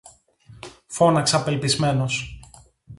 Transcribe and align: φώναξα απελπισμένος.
φώναξα 0.85 1.37
απελπισμένος. 1.37 2.39